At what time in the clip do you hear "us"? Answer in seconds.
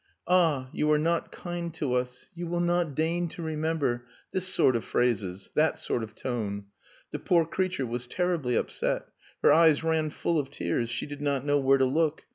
1.93-2.27